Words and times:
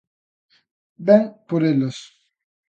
Ven 1.05 1.23
por 1.47 1.61
elas. 1.73 1.97